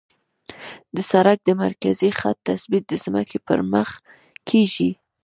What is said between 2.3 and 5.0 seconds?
تثبیت د ځمکې پر مخ کیږي